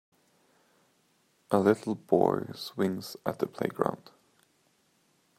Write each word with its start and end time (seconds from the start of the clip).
A 1.51 1.59
little 1.59 1.93
boy 1.93 2.45
swings 2.55 3.17
at 3.23 3.37
the 3.37 3.45
playground. 3.45 4.09